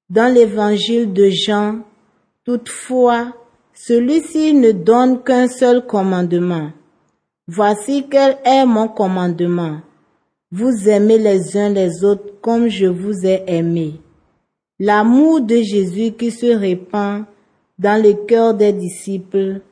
Dans 0.08 0.32
l'évangile 0.32 1.12
de 1.12 1.28
Jean, 1.28 1.80
toutefois, 2.44 3.34
celui-ci 3.74 4.54
ne 4.54 4.72
donne 4.72 5.22
qu'un 5.22 5.48
seul 5.48 5.86
commandement. 5.86 6.70
Voici 7.52 8.06
quel 8.08 8.38
est 8.44 8.64
mon 8.64 8.86
commandement. 8.86 9.80
Vous 10.52 10.88
aimez 10.88 11.18
les 11.18 11.56
uns 11.56 11.70
les 11.70 12.04
autres 12.04 12.40
comme 12.40 12.68
je 12.68 12.86
vous 12.86 13.26
ai 13.26 13.42
aimé. 13.48 13.94
L'amour 14.78 15.40
de 15.40 15.56
Jésus 15.56 16.12
qui 16.12 16.30
se 16.30 16.46
répand 16.46 17.24
dans 17.76 18.00
le 18.00 18.12
cœur 18.24 18.54
des 18.54 18.72
disciples 18.72 19.62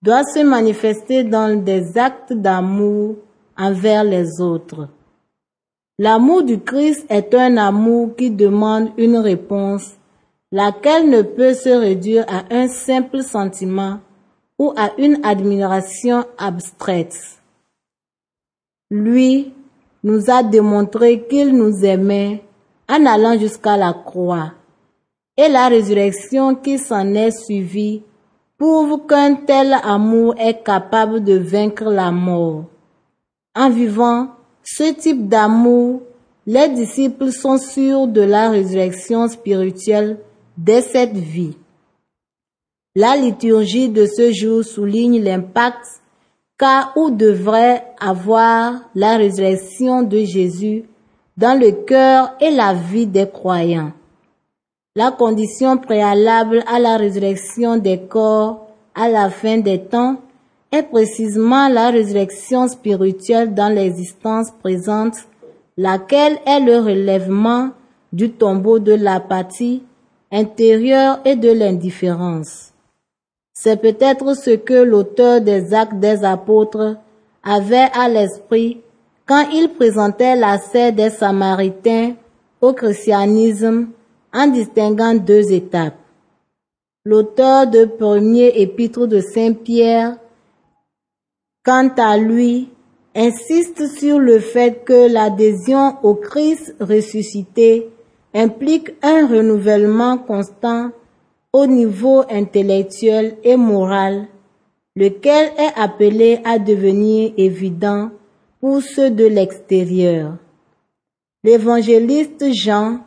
doit 0.00 0.22
se 0.22 0.44
manifester 0.44 1.24
dans 1.24 1.60
des 1.60 1.98
actes 1.98 2.34
d'amour 2.34 3.16
envers 3.58 4.04
les 4.04 4.40
autres. 4.40 4.88
L'amour 5.98 6.44
du 6.44 6.60
Christ 6.60 7.04
est 7.08 7.34
un 7.34 7.56
amour 7.56 8.14
qui 8.14 8.30
demande 8.30 8.90
une 8.96 9.16
réponse, 9.16 9.96
laquelle 10.52 11.10
ne 11.10 11.22
peut 11.22 11.54
se 11.54 11.70
réduire 11.70 12.24
à 12.28 12.44
un 12.54 12.68
simple 12.68 13.24
sentiment 13.24 13.98
à 14.76 14.92
une 14.98 15.18
admiration 15.24 16.24
abstraite. 16.38 17.18
Lui 18.90 19.52
nous 20.04 20.30
a 20.30 20.42
démontré 20.42 21.26
qu'il 21.28 21.56
nous 21.56 21.84
aimait 21.84 22.42
en 22.88 23.06
allant 23.06 23.38
jusqu'à 23.38 23.76
la 23.76 23.92
croix. 23.92 24.52
Et 25.36 25.48
la 25.48 25.68
résurrection 25.68 26.54
qui 26.56 26.78
s'en 26.78 27.14
est 27.14 27.30
suivie 27.30 28.02
prouve 28.58 29.06
qu'un 29.06 29.34
tel 29.34 29.74
amour 29.82 30.34
est 30.38 30.62
capable 30.62 31.24
de 31.24 31.38
vaincre 31.38 31.84
la 31.84 32.10
mort. 32.10 32.64
En 33.56 33.70
vivant 33.70 34.28
ce 34.62 34.92
type 34.92 35.28
d'amour, 35.28 36.02
les 36.46 36.68
disciples 36.68 37.32
sont 37.32 37.58
sûrs 37.58 38.08
de 38.08 38.20
la 38.20 38.50
résurrection 38.50 39.28
spirituelle 39.28 40.18
dès 40.56 40.82
cette 40.82 41.16
vie. 41.16 41.56
La 42.94 43.16
liturgie 43.16 43.88
de 43.88 44.04
ce 44.04 44.32
jour 44.32 44.62
souligne 44.62 45.22
l'impact 45.22 46.02
qu'a 46.58 46.92
ou 46.94 47.10
devrait 47.10 47.86
avoir 47.98 48.74
la 48.94 49.16
résurrection 49.16 50.02
de 50.02 50.18
Jésus 50.18 50.84
dans 51.38 51.58
le 51.58 51.72
cœur 51.86 52.34
et 52.38 52.50
la 52.50 52.74
vie 52.74 53.06
des 53.06 53.26
croyants. 53.26 53.92
La 54.94 55.10
condition 55.10 55.78
préalable 55.78 56.62
à 56.66 56.78
la 56.78 56.98
résurrection 56.98 57.78
des 57.78 57.98
corps 57.98 58.66
à 58.94 59.08
la 59.08 59.30
fin 59.30 59.56
des 59.56 59.80
temps 59.84 60.16
est 60.70 60.82
précisément 60.82 61.68
la 61.68 61.88
résurrection 61.88 62.68
spirituelle 62.68 63.54
dans 63.54 63.74
l'existence 63.74 64.50
présente, 64.62 65.16
laquelle 65.78 66.38
est 66.44 66.60
le 66.60 66.76
relèvement 66.76 67.70
du 68.12 68.32
tombeau 68.32 68.78
de 68.78 68.92
l'apathie 68.92 69.82
intérieure 70.30 71.20
et 71.24 71.36
de 71.36 71.50
l'indifférence. 71.50 72.71
C'est 73.54 73.80
peut-être 73.80 74.34
ce 74.34 74.50
que 74.50 74.82
l'auteur 74.82 75.40
des 75.40 75.74
actes 75.74 75.98
des 75.98 76.24
apôtres 76.24 76.96
avait 77.42 77.88
à 77.94 78.08
l'esprit 78.08 78.80
quand 79.26 79.48
il 79.52 79.68
présentait 79.68 80.36
l'assaut 80.36 80.90
des 80.90 81.10
Samaritains 81.10 82.14
au 82.60 82.72
christianisme 82.72 83.88
en 84.32 84.46
distinguant 84.46 85.14
deux 85.14 85.52
étapes. 85.52 85.98
L'auteur 87.04 87.66
de 87.66 87.84
premier 87.84 88.60
épître 88.60 89.06
de 89.06 89.20
Saint 89.20 89.52
Pierre, 89.52 90.16
quant 91.64 91.90
à 91.96 92.16
lui, 92.16 92.70
insiste 93.14 93.86
sur 93.98 94.18
le 94.18 94.38
fait 94.38 94.84
que 94.84 95.12
l'adhésion 95.12 95.96
au 96.02 96.14
Christ 96.14 96.74
ressuscité 96.80 97.90
implique 98.34 98.92
un 99.02 99.26
renouvellement 99.26 100.16
constant 100.16 100.90
au 101.52 101.66
niveau 101.66 102.24
intellectuel 102.30 103.36
et 103.44 103.56
moral, 103.56 104.26
lequel 104.96 105.52
est 105.58 105.72
appelé 105.76 106.40
à 106.44 106.58
devenir 106.58 107.32
évident 107.36 108.10
pour 108.60 108.82
ceux 108.82 109.10
de 109.10 109.26
l'extérieur. 109.26 110.36
L'évangéliste 111.44 112.52
Jean, 112.52 113.00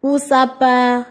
pour 0.00 0.18
sa 0.18 0.46
part, 0.46 1.04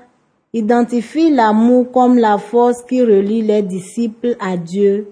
identifie 0.54 1.30
l'amour 1.30 1.92
comme 1.92 2.18
la 2.18 2.38
force 2.38 2.82
qui 2.84 3.02
relie 3.02 3.42
les 3.42 3.62
disciples 3.62 4.36
à 4.40 4.58
Dieu, 4.58 5.10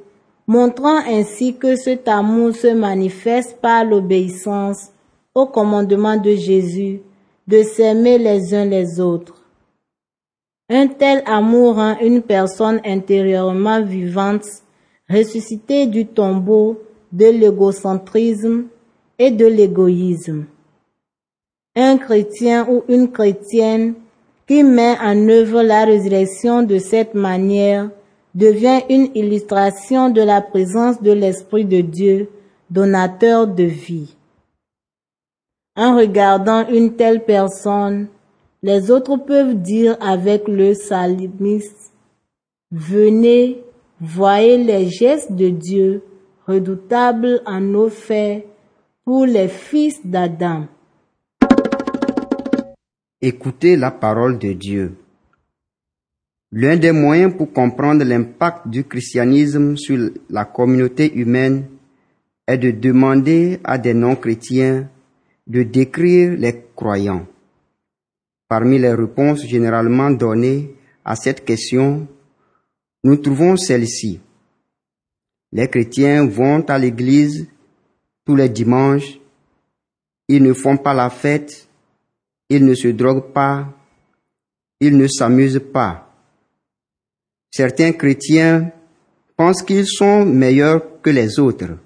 montrant 0.48 0.98
ainsi 1.06 1.56
que 1.56 1.76
cet 1.76 2.08
amour 2.08 2.56
se 2.56 2.74
manifeste 2.74 3.58
par 3.62 3.84
l'obéissance 3.84 4.92
au 5.36 5.46
commandement 5.46 6.18
de 6.18 6.32
Jésus 6.32 7.02
de 7.48 7.64
s'aimer 7.64 8.18
les 8.18 8.54
uns 8.54 8.66
les 8.66 9.00
autres. 9.00 9.47
Un 10.70 10.88
tel 10.88 11.24
amour 11.26 11.76
rend 11.76 11.98
une 12.00 12.22
personne 12.22 12.82
intérieurement 12.86 13.82
vivante, 13.82 14.46
ressuscitée 15.10 15.88
du 15.88 16.06
tombeau 16.06 16.82
de 17.14 17.28
l'égocentrisme 17.28 18.66
et 19.18 19.32
de 19.32 19.46
l'égoïsme. 19.46 20.46
Un 21.74 21.98
chrétien 21.98 22.68
ou 22.70 22.84
une 22.90 23.10
chrétienne 23.12 23.94
qui 24.46 24.64
met 24.64 24.98
en 25.00 25.30
œuvre 25.30 25.62
la 25.62 25.86
résurrection 25.86 26.64
de 26.64 26.80
cette 26.80 27.14
manière 27.14 27.90
devient 28.36 28.82
une 28.90 29.10
illustration 29.16 30.10
de 30.10 30.22
la 30.22 30.42
présence 30.42 31.02
de 31.02 31.12
l'Esprit 31.12 31.64
de 31.64 31.80
Dieu, 31.80 32.30
donateur 32.70 33.48
de 33.48 33.64
vie. 33.64 34.16
En 35.78 35.96
regardant 35.96 36.68
une 36.68 36.96
telle 36.96 37.24
personne, 37.24 38.08
les 38.64 38.92
autres 38.92 39.18
peuvent 39.18 39.56
dire 39.56 39.98
avec 40.02 40.48
le 40.48 40.74
salimiste, 40.74 41.92
Venez, 42.72 43.64
voyez 44.02 44.58
les 44.58 44.90
gestes 44.90 45.32
de 45.32 45.50
Dieu, 45.50 46.04
redoutables 46.46 47.42
en 47.46 47.62
nos 47.62 47.90
faits, 47.90 48.46
pour 49.06 49.26
les 49.26 49.48
fils 49.48 50.06
d'Adam. 50.06 50.66
Écoutez 53.22 53.78
la 53.78 53.92
parole 53.92 54.38
de 54.38 54.52
Dieu. 54.52 54.96
L'un 56.52 56.76
des 56.78 56.92
moyens 56.92 57.34
pour 57.36 57.52
comprendre 57.52 58.04
l'impact 58.04 58.68
du 58.68 58.84
christianisme 58.84 59.78
sur 59.78 60.10
la 60.30 60.46
communauté 60.46 61.14
humaine 61.14 61.66
est 62.48 62.58
de 62.58 62.72
demander 62.72 63.60
à 63.64 63.78
des 63.78 63.94
non-chrétiens 63.94 64.90
de 65.48 65.64
décrire 65.64 66.38
les 66.38 66.66
croyants. 66.76 67.26
Parmi 68.48 68.80
les 68.80 68.94
réponses 68.94 69.46
généralement 69.46 70.10
données 70.10 70.74
à 71.04 71.16
cette 71.16 71.44
question, 71.44 72.08
nous 73.04 73.18
trouvons 73.18 73.58
celle-ci. 73.58 74.20
Les 75.52 75.70
chrétiens 75.70 76.26
vont 76.26 76.62
à 76.62 76.78
l'église 76.78 77.48
tous 78.26 78.36
les 78.36 78.50
dimanches, 78.50 79.20
ils 80.28 80.44
ne 80.44 80.54
font 80.54 80.78
pas 80.78 80.94
la 80.94 81.10
fête, 81.10 81.68
ils 82.50 82.66
ne 82.66 82.74
se 82.74 82.90
droguent 82.90 83.32
pas, 83.34 83.74
ils 84.80 84.98
ne 84.98 85.08
s'amusent 85.08 85.62
pas. 85.74 86.14
Certains 87.52 87.94
chrétiens 87.94 88.72
pensent 89.36 89.64
qu'ils 89.64 89.88
sont 89.88 90.26
meilleurs 90.26 91.02
que 91.02 91.10
les 91.10 91.40
autres, 91.40 91.78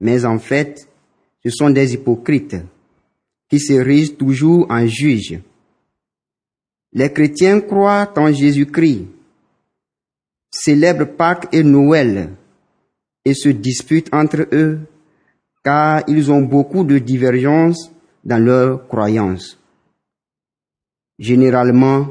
mais 0.00 0.24
en 0.24 0.38
fait, 0.38 0.88
ce 1.44 1.50
sont 1.50 1.70
des 1.70 1.94
hypocrites 1.94 2.56
qui 3.48 3.60
se 3.60 3.74
risent 3.74 4.16
toujours 4.16 4.66
en 4.70 4.86
juges. 4.86 5.40
Les 6.92 7.12
chrétiens 7.12 7.60
croient 7.60 8.12
en 8.16 8.32
Jésus-Christ, 8.32 9.06
célèbrent 10.50 11.04
Pâques 11.16 11.48
et 11.52 11.62
Noël 11.62 12.30
et 13.24 13.34
se 13.34 13.50
disputent 13.50 14.12
entre 14.12 14.46
eux 14.52 14.80
car 15.62 16.02
ils 16.08 16.32
ont 16.32 16.40
beaucoup 16.40 16.84
de 16.84 16.98
divergences 16.98 17.92
dans 18.24 18.42
leurs 18.42 18.88
croyances. 18.88 19.58
Généralement, 21.18 22.08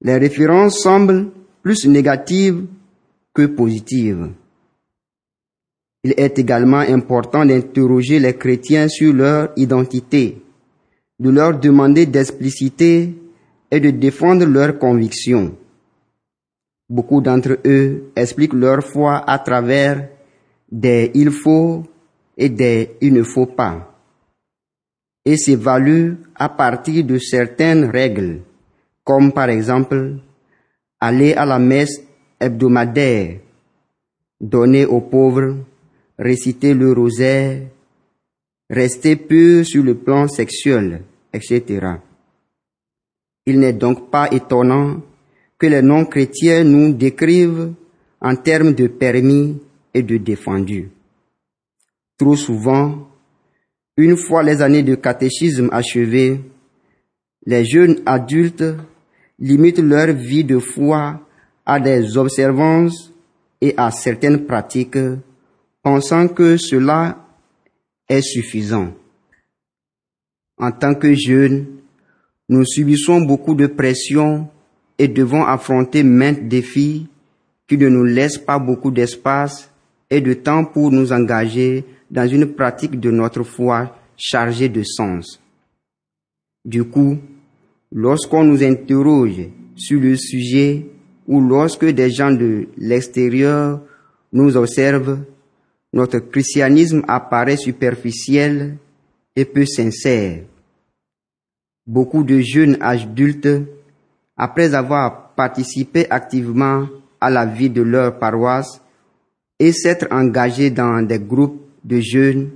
les 0.00 0.16
références 0.16 0.78
semblent 0.78 1.30
plus 1.62 1.86
négatives 1.86 2.64
que 3.34 3.46
positives. 3.46 4.30
Il 6.02 6.14
est 6.16 6.38
également 6.38 6.78
important 6.78 7.44
d'interroger 7.44 8.18
les 8.20 8.34
chrétiens 8.34 8.88
sur 8.88 9.12
leur 9.12 9.52
identité, 9.56 10.40
de 11.18 11.28
leur 11.28 11.58
demander 11.58 12.06
d'expliciter 12.06 13.14
et 13.70 13.80
de 13.80 13.90
défendre 13.90 14.46
leurs 14.46 14.78
convictions. 14.78 15.56
Beaucoup 16.88 17.20
d'entre 17.20 17.58
eux 17.64 18.10
expliquent 18.16 18.54
leur 18.54 18.82
foi 18.82 19.22
à 19.26 19.38
travers 19.38 20.08
des 20.70 21.10
il 21.14 21.30
faut 21.30 21.84
et 22.36 22.48
des 22.48 22.96
il 23.00 23.12
ne 23.12 23.22
faut 23.22 23.46
pas, 23.46 23.96
et 25.24 25.36
s'évaluent 25.36 26.16
à 26.34 26.48
partir 26.48 27.04
de 27.04 27.18
certaines 27.18 27.84
règles 27.84 28.40
comme 29.04 29.32
par 29.32 29.48
exemple 29.48 30.16
aller 31.00 31.34
à 31.34 31.44
la 31.44 31.58
messe 31.58 32.00
hebdomadaire, 32.38 33.40
donner 34.40 34.86
aux 34.86 35.00
pauvres, 35.00 35.56
réciter 36.18 36.74
le 36.74 36.92
rosaire, 36.92 37.62
rester 38.68 39.16
pur 39.16 39.66
sur 39.66 39.82
le 39.82 39.96
plan 39.96 40.28
sexuel, 40.28 41.02
etc. 41.32 41.96
Il 43.50 43.58
n'est 43.58 43.72
donc 43.72 44.12
pas 44.12 44.28
étonnant 44.30 45.02
que 45.58 45.66
les 45.66 45.82
non-chrétiens 45.82 46.62
nous 46.62 46.92
décrivent 46.92 47.72
en 48.20 48.36
termes 48.36 48.74
de 48.74 48.86
permis 48.86 49.58
et 49.92 50.04
de 50.04 50.18
défendus. 50.18 50.88
Trop 52.16 52.36
souvent, 52.36 53.08
une 53.96 54.16
fois 54.16 54.44
les 54.44 54.62
années 54.62 54.84
de 54.84 54.94
catéchisme 54.94 55.68
achevées, 55.72 56.40
les 57.44 57.64
jeunes 57.64 58.00
adultes 58.06 58.76
limitent 59.40 59.80
leur 59.80 60.12
vie 60.12 60.44
de 60.44 60.60
foi 60.60 61.20
à 61.66 61.80
des 61.80 62.16
observances 62.16 63.12
et 63.60 63.74
à 63.76 63.90
certaines 63.90 64.46
pratiques, 64.46 64.96
pensant 65.82 66.28
que 66.28 66.56
cela 66.56 67.26
est 68.08 68.22
suffisant. 68.22 68.94
En 70.56 70.70
tant 70.70 70.94
que 70.94 71.12
jeunes, 71.14 71.79
nous 72.50 72.64
subissons 72.64 73.20
beaucoup 73.20 73.54
de 73.54 73.68
pression 73.68 74.48
et 74.98 75.06
devons 75.06 75.44
affronter 75.44 76.02
maintes 76.02 76.48
défis 76.48 77.06
qui 77.68 77.78
ne 77.78 77.88
nous 77.88 78.02
laissent 78.02 78.38
pas 78.38 78.58
beaucoup 78.58 78.90
d'espace 78.90 79.70
et 80.10 80.20
de 80.20 80.32
temps 80.34 80.64
pour 80.64 80.90
nous 80.90 81.12
engager 81.12 81.84
dans 82.10 82.26
une 82.26 82.46
pratique 82.46 82.98
de 82.98 83.12
notre 83.12 83.44
foi 83.44 83.94
chargée 84.16 84.68
de 84.68 84.82
sens. 84.82 85.40
Du 86.64 86.82
coup, 86.82 87.18
lorsqu'on 87.92 88.42
nous 88.42 88.64
interroge 88.64 89.48
sur 89.76 90.00
le 90.00 90.16
sujet 90.16 90.86
ou 91.28 91.40
lorsque 91.40 91.86
des 91.86 92.10
gens 92.10 92.32
de 92.32 92.66
l'extérieur 92.76 93.80
nous 94.32 94.56
observent, 94.56 95.20
notre 95.92 96.18
christianisme 96.18 97.04
apparaît 97.06 97.56
superficiel 97.56 98.76
et 99.36 99.44
peu 99.44 99.64
sincère. 99.64 100.40
Beaucoup 101.90 102.22
de 102.22 102.38
jeunes 102.38 102.76
adultes, 102.80 103.48
après 104.36 104.74
avoir 104.74 105.34
participé 105.34 106.08
activement 106.08 106.86
à 107.20 107.30
la 107.30 107.44
vie 107.44 107.68
de 107.68 107.82
leur 107.82 108.16
paroisse 108.16 108.80
et 109.58 109.72
s'être 109.72 110.06
engagés 110.12 110.70
dans 110.70 111.04
des 111.04 111.18
groupes 111.18 111.60
de 111.82 111.98
jeunes, 111.98 112.50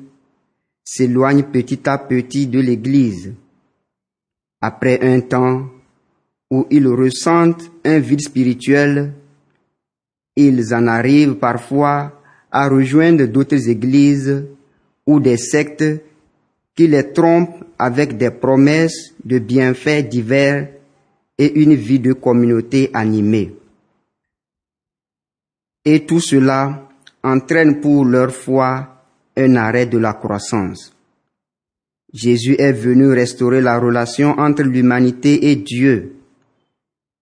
s'éloignent 0.84 1.42
petit 1.42 1.88
à 1.88 1.98
petit 1.98 2.46
de 2.46 2.60
l'Église. 2.60 3.34
Après 4.60 5.00
un 5.02 5.20
temps 5.20 5.66
où 6.52 6.68
ils 6.70 6.86
ressentent 6.86 7.72
un 7.84 7.98
vide 7.98 8.20
spirituel, 8.20 9.14
ils 10.36 10.72
en 10.72 10.86
arrivent 10.86 11.38
parfois 11.38 12.22
à 12.52 12.68
rejoindre 12.68 13.26
d'autres 13.26 13.68
églises 13.68 14.44
ou 15.08 15.18
des 15.18 15.38
sectes 15.38 16.04
qui 16.76 16.86
les 16.86 17.12
trompent 17.12 17.63
avec 17.78 18.16
des 18.16 18.30
promesses 18.30 19.14
de 19.24 19.38
bienfaits 19.38 20.08
divers 20.08 20.68
et 21.38 21.60
une 21.62 21.74
vie 21.74 22.00
de 22.00 22.12
communauté 22.12 22.90
animée. 22.94 23.54
Et 25.84 26.06
tout 26.06 26.20
cela 26.20 26.88
entraîne 27.22 27.80
pour 27.80 28.04
leur 28.04 28.32
foi 28.32 28.88
un 29.36 29.56
arrêt 29.56 29.86
de 29.86 29.98
la 29.98 30.14
croissance. 30.14 30.92
Jésus 32.12 32.54
est 32.58 32.72
venu 32.72 33.12
restaurer 33.12 33.60
la 33.60 33.78
relation 33.78 34.38
entre 34.38 34.62
l'humanité 34.62 35.50
et 35.50 35.56
Dieu. 35.56 36.16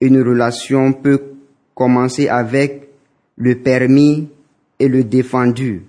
Une 0.01 0.21
relation 0.21 0.93
peut 0.93 1.33
commencer 1.75 2.29
avec 2.29 2.91
le 3.37 3.57
permis 3.57 4.29
et 4.79 4.89
le 4.89 5.05
défendu, 5.05 5.83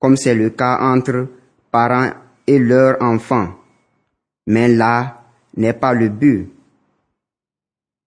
comme 0.00 0.16
c'est 0.16 0.34
le 0.34 0.50
cas 0.50 0.78
entre 0.80 1.28
parents 1.70 2.10
et 2.46 2.58
leurs 2.58 3.00
enfants. 3.00 3.57
Mais 4.48 4.66
là 4.66 5.24
n'est 5.58 5.74
pas 5.74 5.92
le 5.92 6.08
but. 6.08 6.48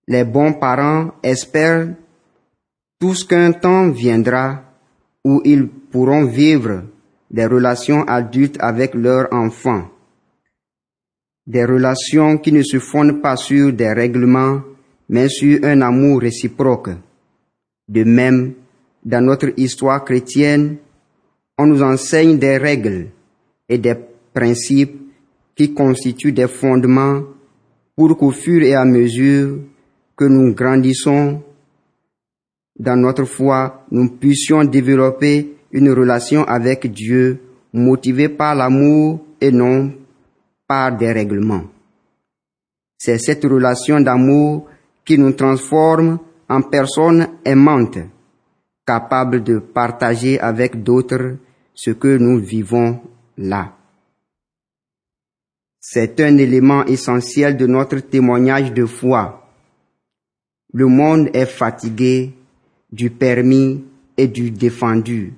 Les 0.08 0.24
bons 0.24 0.54
parents 0.54 1.12
espèrent 1.22 1.90
tout 3.00 3.14
ce 3.14 3.26
qu'un 3.26 3.52
temps 3.52 3.90
viendra 3.90 4.64
où 5.24 5.44
ils 5.46 5.68
pourront 5.68 6.26
vivre 6.26 6.86
des 7.30 7.46
relations 7.46 8.04
adultes 8.08 8.58
avec 8.60 8.96
leurs 8.96 9.32
enfants, 9.32 9.88
des 11.46 11.64
relations 11.64 12.40
qui 12.40 12.52
ne 12.52 12.64
se 12.64 12.80
fondent 12.80 13.22
pas 13.22 13.36
sur 13.36 13.72
des 13.72 13.94
règlements, 13.94 14.62
mais 15.10 15.30
sur 15.30 15.64
un 15.64 15.82
amour 15.82 16.22
réciproque. 16.22 16.90
De 17.88 18.04
même, 18.04 18.54
dans 19.06 19.24
notre 19.24 19.54
histoire 19.58 20.04
chrétienne, 20.04 20.78
on 21.60 21.68
nous 21.68 21.84
enseigne 21.84 22.40
des 22.40 22.58
règles 22.58 23.10
et 23.70 23.78
des 23.78 23.96
principes 24.34 25.01
qui 25.56 25.74
constituent 25.74 26.32
des 26.32 26.48
fondements 26.48 27.22
pour 27.96 28.18
qu'au 28.18 28.32
fur 28.32 28.62
et 28.64 28.74
à 28.74 28.86
mesure 28.86 29.60
que 30.16 30.26
nous 30.26 30.54
grandissons 30.54 31.42
dans 32.78 32.96
notre 32.96 33.26
foi, 33.26 33.86
nous 33.92 34.10
puissions 34.10 34.64
développer 34.64 35.56
une 35.72 35.92
relation 35.92 36.44
avec 36.46 36.92
Dieu 36.92 37.40
motivée 37.74 38.30
par 38.30 38.56
l'amour 38.56 39.26
et 39.40 39.52
non 39.52 39.94
par 40.68 40.98
des 40.98 41.12
règlements. 41.12 41.66
C'est 42.98 43.18
cette 43.18 43.44
relation 43.44 44.00
d'amour 44.00 44.68
qui 45.06 45.18
nous 45.18 45.34
transforme 45.34 46.20
en 46.50 46.62
personnes 46.62 47.28
aimantes, 47.46 48.00
capables 48.86 49.44
de 49.44 49.60
partager 49.60 50.40
avec 50.40 50.84
d'autres 50.84 51.38
ce 51.74 51.92
que 51.92 52.18
nous 52.18 52.40
vivons 52.40 53.00
là. 53.38 53.76
C'est 55.84 56.20
un 56.20 56.38
élément 56.38 56.86
essentiel 56.86 57.58
de 57.58 57.66
notre 57.66 57.98
témoignage 58.02 58.72
de 58.72 58.86
foi. 58.86 59.50
Le 60.72 60.86
monde 60.86 61.30
est 61.34 61.48
fatigué 61.48 62.34
du 62.92 63.10
permis 63.10 63.84
et 64.16 64.28
du 64.28 64.52
défendu 64.52 65.34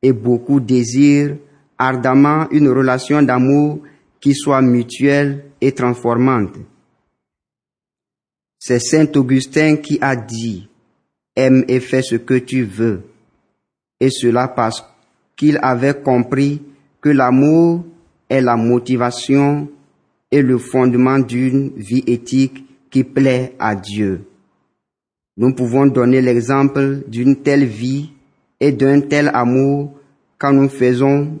et 0.00 0.12
beaucoup 0.12 0.60
désirent 0.60 1.36
ardemment 1.76 2.48
une 2.50 2.68
relation 2.68 3.20
d'amour 3.20 3.80
qui 4.18 4.34
soit 4.34 4.62
mutuelle 4.62 5.44
et 5.60 5.72
transformante. 5.72 6.56
C'est 8.58 8.80
Saint 8.80 9.10
Augustin 9.14 9.76
qui 9.76 9.98
a 10.00 10.16
dit, 10.16 10.70
aime 11.36 11.64
et 11.68 11.80
fais 11.80 12.02
ce 12.02 12.16
que 12.16 12.38
tu 12.38 12.62
veux. 12.62 13.02
Et 14.00 14.08
cela 14.08 14.48
parce 14.48 14.82
qu'il 15.36 15.58
avait 15.60 16.00
compris 16.00 16.62
que 17.00 17.10
l'amour 17.10 17.84
est 18.30 18.40
la 18.40 18.56
motivation 18.56 19.68
et 20.32 20.42
le 20.42 20.58
fondement 20.58 21.18
d'une 21.18 21.72
vie 21.76 22.02
éthique 22.06 22.64
qui 22.90 23.04
plaît 23.04 23.54
à 23.58 23.76
Dieu. 23.76 24.24
Nous 25.36 25.54
pouvons 25.54 25.86
donner 25.86 26.20
l'exemple 26.20 27.04
d'une 27.06 27.36
telle 27.36 27.64
vie 27.64 28.10
et 28.58 28.72
d'un 28.72 29.00
tel 29.00 29.30
amour 29.32 29.94
quand 30.38 30.52
nous 30.52 30.68
faisons 30.68 31.38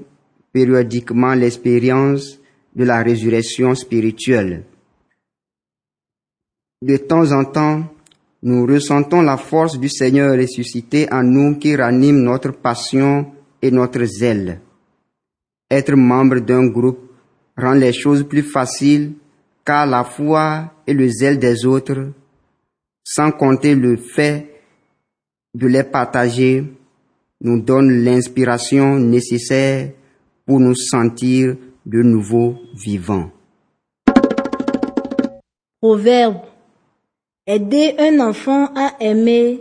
périodiquement 0.52 1.34
l'expérience 1.34 2.38
de 2.76 2.84
la 2.84 3.02
résurrection 3.02 3.74
spirituelle. 3.74 4.64
De 6.82 6.96
temps 6.96 7.32
en 7.32 7.44
temps, 7.44 7.84
nous 8.42 8.66
ressentons 8.66 9.22
la 9.22 9.36
force 9.36 9.78
du 9.78 9.88
Seigneur 9.88 10.36
ressuscité 10.36 11.06
en 11.12 11.22
nous 11.22 11.58
qui 11.58 11.76
ranime 11.76 12.22
notre 12.22 12.52
passion 12.52 13.32
et 13.60 13.70
notre 13.70 14.04
zèle. 14.04 14.60
Être 15.70 15.94
membre 15.94 16.40
d'un 16.40 16.66
groupe 16.66 17.01
rend 17.56 17.74
les 17.74 17.92
choses 17.92 18.24
plus 18.24 18.42
faciles 18.42 19.12
car 19.64 19.86
la 19.86 20.04
foi 20.04 20.72
et 20.86 20.94
le 20.94 21.08
zèle 21.08 21.38
des 21.38 21.64
autres, 21.64 22.12
sans 23.04 23.30
compter 23.30 23.74
le 23.74 23.96
fait 23.96 24.48
de 25.54 25.66
les 25.66 25.84
partager, 25.84 26.64
nous 27.40 27.60
donne 27.60 28.04
l'inspiration 28.04 28.98
nécessaire 28.98 29.90
pour 30.46 30.60
nous 30.60 30.74
sentir 30.74 31.56
de 31.84 32.02
nouveau 32.02 32.56
vivants. 32.74 33.30
Proverbe. 35.80 36.42
Aider 37.44 37.96
un 37.98 38.20
enfant 38.20 38.66
à 38.76 38.94
aimer 39.00 39.60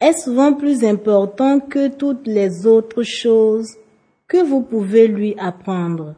est 0.00 0.12
souvent 0.12 0.52
plus 0.52 0.84
important 0.84 1.58
que 1.58 1.88
toutes 1.88 2.28
les 2.28 2.66
autres 2.66 3.02
choses 3.02 3.74
que 4.28 4.44
vous 4.44 4.62
pouvez 4.62 5.08
lui 5.08 5.34
apprendre. 5.38 6.14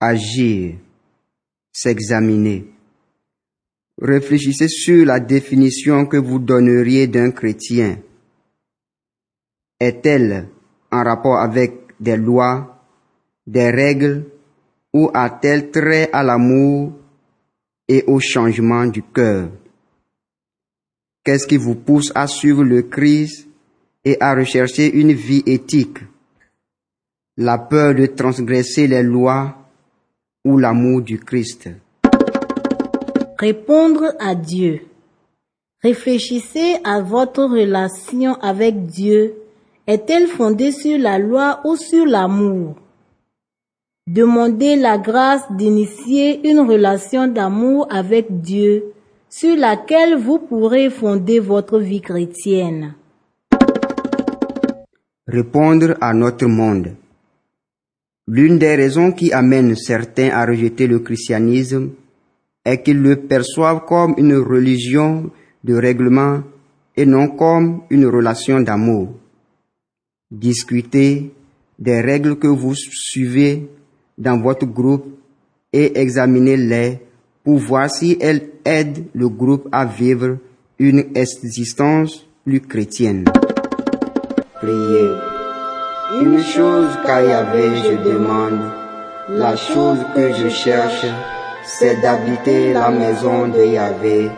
Agir, 0.00 0.76
s'examiner. 1.72 2.66
Réfléchissez 4.00 4.68
sur 4.68 5.04
la 5.04 5.18
définition 5.18 6.06
que 6.06 6.16
vous 6.16 6.38
donneriez 6.38 7.08
d'un 7.08 7.32
chrétien 7.32 7.98
est-elle 9.80 10.48
en 10.90 11.04
rapport 11.04 11.38
avec 11.38 11.94
des 12.00 12.16
lois, 12.16 12.84
des 13.46 13.70
règles 13.70 14.24
ou 14.92 15.10
a-t-elle 15.14 15.70
trait 15.70 16.10
à 16.12 16.22
l'amour 16.22 16.92
et 17.88 18.04
au 18.06 18.20
changement 18.20 18.86
du 18.86 19.02
cœur? 19.02 19.50
Qu'est-ce 21.24 21.46
qui 21.46 21.56
vous 21.56 21.74
pousse 21.74 22.10
à 22.14 22.26
suivre 22.26 22.64
le 22.64 22.82
Christ 22.82 23.48
et 24.04 24.16
à 24.20 24.34
rechercher 24.34 24.92
une 24.92 25.12
vie 25.12 25.42
éthique? 25.46 25.98
La 27.36 27.58
peur 27.58 27.94
de 27.94 28.06
transgresser 28.06 28.86
les 28.86 29.02
lois 29.02 29.57
ou 30.44 30.58
l'amour 30.58 31.02
du 31.02 31.18
Christ 31.18 31.68
Répondre 33.38 34.14
à 34.18 34.34
Dieu. 34.34 34.80
Réfléchissez 35.82 36.76
à 36.82 37.00
votre 37.00 37.44
relation 37.44 38.34
avec 38.34 38.86
Dieu. 38.86 39.34
Est-elle 39.86 40.26
fondée 40.26 40.72
sur 40.72 40.98
la 40.98 41.18
loi 41.18 41.60
ou 41.64 41.76
sur 41.76 42.04
l'amour? 42.04 42.74
Demandez 44.08 44.76
la 44.76 44.98
grâce 44.98 45.44
d'initier 45.52 46.48
une 46.50 46.60
relation 46.60 47.28
d'amour 47.28 47.86
avec 47.90 48.40
Dieu 48.40 48.92
sur 49.28 49.54
laquelle 49.56 50.16
vous 50.16 50.38
pourrez 50.38 50.90
fonder 50.90 51.38
votre 51.38 51.78
vie 51.78 52.00
chrétienne. 52.00 52.94
Répondre 55.26 55.96
à 56.00 56.14
notre 56.14 56.46
monde. 56.46 56.94
L'une 58.30 58.58
des 58.58 58.74
raisons 58.74 59.12
qui 59.12 59.32
amènent 59.32 59.74
certains 59.74 60.28
à 60.28 60.44
rejeter 60.44 60.86
le 60.86 60.98
christianisme 60.98 61.92
est 62.62 62.82
qu'ils 62.82 63.00
le 63.00 63.16
perçoivent 63.16 63.86
comme 63.86 64.14
une 64.18 64.34
religion 64.34 65.30
de 65.64 65.74
règlement 65.74 66.42
et 66.94 67.06
non 67.06 67.28
comme 67.28 67.80
une 67.88 68.04
relation 68.04 68.60
d'amour. 68.60 69.14
Discutez 70.30 71.32
des 71.78 72.02
règles 72.02 72.36
que 72.36 72.48
vous 72.48 72.74
suivez 72.74 73.66
dans 74.18 74.38
votre 74.38 74.66
groupe 74.66 75.06
et 75.72 75.98
examinez-les 75.98 76.98
pour 77.42 77.56
voir 77.56 77.88
si 77.88 78.18
elles 78.20 78.50
aident 78.66 79.06
le 79.14 79.30
groupe 79.30 79.68
à 79.72 79.86
vivre 79.86 80.36
une 80.78 81.06
existence 81.14 82.26
plus 82.44 82.60
chrétienne. 82.60 83.24
Une 86.10 86.42
chose 86.42 86.88
qu'à 87.04 87.22
Yahvé 87.22 87.68
je 87.84 88.08
demande, 88.08 88.60
la 89.28 89.54
chose 89.56 89.98
que 90.14 90.32
je 90.32 90.48
cherche, 90.48 91.04
c'est 91.64 92.00
d'habiter 92.00 92.72
la 92.72 92.88
maison 92.88 93.46
de 93.48 93.62
Yahvé 93.62 94.30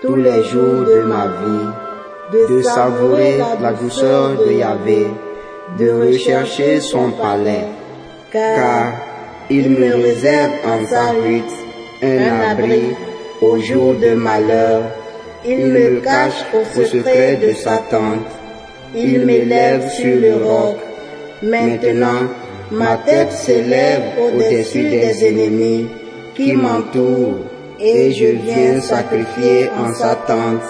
tous 0.00 0.16
les 0.16 0.42
jours 0.44 0.86
de 0.86 1.02
ma 1.02 1.26
vie, 1.26 2.48
de 2.48 2.62
savourer 2.62 3.42
la 3.60 3.72
douceur 3.74 4.38
de 4.38 4.52
Yahvé, 4.52 5.08
de 5.78 5.90
rechercher 5.90 6.80
son 6.80 7.10
palais, 7.10 7.66
car 8.32 8.92
il 9.50 9.68
me 9.68 9.96
réserve 9.96 10.52
en 10.64 10.86
sa 10.86 11.12
hutte 11.14 11.52
un 12.02 12.52
abri 12.52 12.96
au 13.42 13.58
jour 13.58 13.94
de 13.96 14.14
malheur. 14.14 14.80
Il 15.44 15.66
me 15.66 16.00
cache 16.00 16.46
au 16.54 16.64
secret 16.64 17.36
de 17.36 17.52
sa 17.52 17.76
tente. 17.90 18.32
Il 18.94 19.26
m'élève 19.26 19.90
sur 19.90 20.16
le 20.16 20.42
roc. 20.42 20.87
Maintenant, 21.42 22.26
ma 22.72 22.96
tête 22.96 23.30
s'élève 23.30 24.02
au-dessus 24.20 24.82
des 24.90 25.24
ennemis 25.24 25.86
qui 26.34 26.52
m'entourent 26.54 27.38
et 27.78 28.10
je 28.12 28.26
viens 28.26 28.80
sacrifier 28.80 29.70
en 29.70 29.94
sa 29.94 30.16
tente 30.16 30.62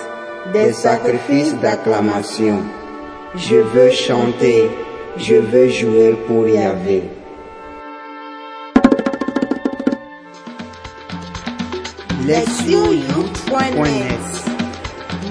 des 0.52 0.72
sacrifices 0.72 1.54
d'acclamation. 1.62 2.58
Je 3.34 3.56
veux 3.56 3.90
chanter, 3.90 4.68
je 5.16 5.36
veux 5.36 5.68
jouer 5.68 6.14
pour 6.26 6.46
Yahvé. 6.46 7.02